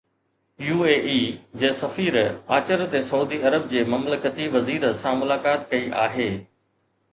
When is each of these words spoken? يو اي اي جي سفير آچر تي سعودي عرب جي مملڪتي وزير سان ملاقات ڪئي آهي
يو 0.67 0.77
اي 0.85 0.95
اي 1.09 1.17
جي 1.63 1.69
سفير 1.81 2.17
آچر 2.57 2.85
تي 2.95 3.03
سعودي 3.11 3.39
عرب 3.45 3.69
جي 3.75 3.85
مملڪتي 3.97 4.51
وزير 4.59 4.89
سان 5.05 5.23
ملاقات 5.25 5.71
ڪئي 5.77 5.95
آهي 6.09 6.29